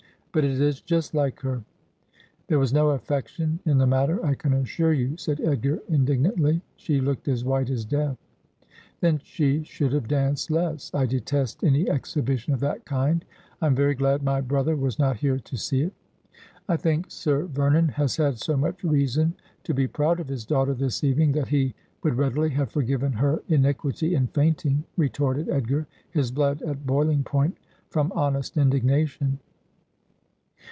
'But 0.33 0.45
it 0.45 0.61
is 0.61 0.79
just 0.79 1.13
like 1.13 1.41
her.'' 1.41 1.65
There 2.47 2.57
was 2.57 2.71
no 2.71 2.97
afEectation 2.97 3.59
in 3.65 3.79
the 3.79 3.85
matter, 3.85 4.25
I 4.25 4.33
can 4.33 4.53
assure 4.53 4.93
you,' 4.93 5.17
said 5.17 5.41
Edgar 5.41 5.81
indignantly;' 5.89 6.61
she 6.77 7.01
looked 7.01 7.27
as 7.27 7.43
white 7.43 7.69
as 7.69 7.83
death.'' 7.83 8.15
Then 9.01 9.19
she 9.25 9.61
should 9.63 9.91
have 9.91 10.07
danced 10.07 10.49
less. 10.49 10.89
I 10.93 11.05
detest 11.05 11.65
any 11.65 11.89
exhibition 11.89 12.53
of 12.53 12.61
that 12.61 12.85
kind. 12.85 13.25
I 13.61 13.65
am 13.65 13.75
very 13.75 13.93
glad 13.93 14.23
my 14.23 14.39
brother 14.39 14.77
was 14.77 14.97
not 14.97 15.17
here 15.17 15.37
to 15.37 15.57
see 15.57 15.81
it.'' 15.81 15.93
I 16.69 16.77
think 16.77 17.07
Sir 17.11 17.43
Vernon 17.47 17.89
has 17.89 18.15
had 18.15 18.37
so 18.39 18.55
much 18.55 18.85
reason 18.85 19.33
to 19.65 19.73
be 19.73 19.85
proud 19.85 20.21
of 20.21 20.29
his 20.29 20.45
daughter 20.45 20.73
this 20.73 21.03
evening 21.03 21.33
that 21.33 21.49
he 21.49 21.75
would 22.03 22.15
readily 22.15 22.51
have 22.51 22.71
forgiven 22.71 23.11
her 23.11 23.43
iniquity 23.49 24.15
in 24.15 24.27
fainting,' 24.27 24.85
retorted 24.95 25.49
Edgar, 25.49 25.87
his 26.09 26.31
blood 26.31 26.61
at 26.61 26.87
boiling 26.87 27.25
point 27.25 27.57
from 27.89 28.13
honest 28.13 28.55
indignation. 28.55 29.37